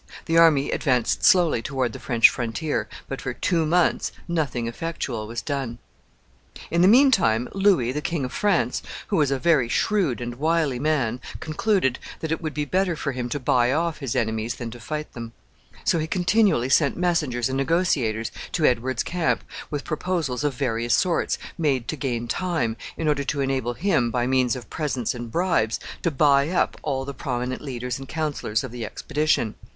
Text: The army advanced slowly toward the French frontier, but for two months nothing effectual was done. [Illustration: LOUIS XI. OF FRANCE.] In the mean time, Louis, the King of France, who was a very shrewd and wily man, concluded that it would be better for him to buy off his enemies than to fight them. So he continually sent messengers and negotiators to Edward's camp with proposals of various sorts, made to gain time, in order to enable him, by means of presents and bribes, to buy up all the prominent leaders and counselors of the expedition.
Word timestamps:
The 0.25 0.35
army 0.35 0.71
advanced 0.71 1.23
slowly 1.23 1.61
toward 1.61 1.93
the 1.93 1.99
French 1.99 2.27
frontier, 2.27 2.89
but 3.07 3.21
for 3.21 3.35
two 3.35 3.67
months 3.67 4.11
nothing 4.27 4.65
effectual 4.67 5.27
was 5.27 5.43
done. 5.43 5.77
[Illustration: 6.55 6.55
LOUIS 6.55 6.55
XI. 6.55 6.57
OF 6.57 6.61
FRANCE.] 6.73 6.75
In 6.75 6.81
the 6.81 6.87
mean 6.87 7.11
time, 7.11 7.49
Louis, 7.53 7.91
the 7.91 8.01
King 8.01 8.25
of 8.25 8.33
France, 8.33 8.81
who 9.09 9.17
was 9.17 9.29
a 9.29 9.37
very 9.37 9.69
shrewd 9.69 10.19
and 10.19 10.39
wily 10.39 10.79
man, 10.79 11.21
concluded 11.39 11.99
that 12.21 12.31
it 12.31 12.41
would 12.41 12.55
be 12.55 12.65
better 12.65 12.95
for 12.95 13.11
him 13.11 13.29
to 13.29 13.39
buy 13.39 13.71
off 13.71 13.99
his 13.99 14.15
enemies 14.15 14.55
than 14.55 14.71
to 14.71 14.79
fight 14.79 15.13
them. 15.13 15.33
So 15.83 15.99
he 15.99 16.07
continually 16.07 16.69
sent 16.69 16.97
messengers 16.97 17.47
and 17.47 17.57
negotiators 17.57 18.31
to 18.53 18.65
Edward's 18.65 19.03
camp 19.03 19.43
with 19.69 19.83
proposals 19.83 20.43
of 20.43 20.55
various 20.55 20.95
sorts, 20.95 21.37
made 21.59 21.87
to 21.89 21.95
gain 21.95 22.27
time, 22.27 22.75
in 22.97 23.07
order 23.07 23.23
to 23.25 23.41
enable 23.41 23.75
him, 23.75 24.09
by 24.09 24.25
means 24.25 24.55
of 24.55 24.67
presents 24.71 25.13
and 25.13 25.29
bribes, 25.31 25.79
to 26.01 26.09
buy 26.09 26.49
up 26.49 26.75
all 26.81 27.05
the 27.05 27.13
prominent 27.13 27.61
leaders 27.61 27.99
and 27.99 28.09
counselors 28.09 28.63
of 28.63 28.71
the 28.71 28.83
expedition. 28.83 29.53